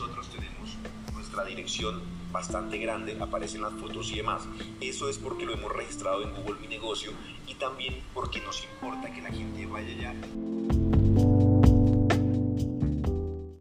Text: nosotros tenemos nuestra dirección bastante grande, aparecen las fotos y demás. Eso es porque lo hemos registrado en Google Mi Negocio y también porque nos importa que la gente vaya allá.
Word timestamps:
nosotros 0.00 0.28
tenemos 0.28 0.78
nuestra 1.12 1.44
dirección 1.44 2.00
bastante 2.32 2.78
grande, 2.78 3.18
aparecen 3.20 3.60
las 3.60 3.74
fotos 3.74 4.10
y 4.10 4.16
demás. 4.16 4.48
Eso 4.80 5.10
es 5.10 5.18
porque 5.18 5.44
lo 5.44 5.52
hemos 5.52 5.70
registrado 5.70 6.22
en 6.22 6.34
Google 6.34 6.58
Mi 6.58 6.68
Negocio 6.68 7.12
y 7.46 7.54
también 7.56 8.00
porque 8.14 8.40
nos 8.40 8.64
importa 8.64 9.12
que 9.12 9.20
la 9.20 9.30
gente 9.30 9.66
vaya 9.66 9.88
allá. 9.88 10.79